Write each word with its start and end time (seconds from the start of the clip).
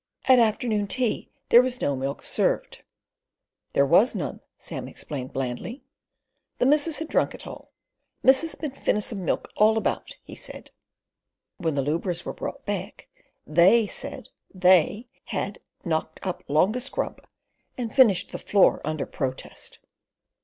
At 0.25 0.39
afternoon 0.39 0.87
tea 0.87 1.29
there 1.49 1.61
was 1.61 1.79
no 1.79 1.95
milk 1.95 2.25
served. 2.25 2.81
"There 3.75 3.85
was 3.85 4.15
none," 4.15 4.39
Sam 4.57 4.87
explained 4.87 5.31
blandly. 5.31 5.83
"The 6.57 6.65
missus 6.65 6.97
had 6.97 7.07
drunk 7.07 7.35
it 7.35 7.45
all. 7.45 7.71
Missus 8.23 8.55
bin 8.55 8.71
finissem 8.71 9.19
milk 9.23 9.51
all 9.55 9.77
about," 9.77 10.17
he 10.23 10.33
said 10.33 10.71
When 11.57 11.75
the 11.75 11.83
lubras 11.83 12.25
were 12.25 12.33
brought 12.33 12.65
back, 12.65 13.09
THEY 13.45 13.85
said 13.85 14.29
THEY 14.51 15.07
had 15.25 15.59
"knocked 15.85 16.19
up 16.25 16.41
longa 16.47 16.81
scrub," 16.81 17.23
and 17.77 17.93
finished 17.93 18.31
the 18.31 18.39
floor 18.39 18.81
under 18.83 19.05
protest. 19.05 19.77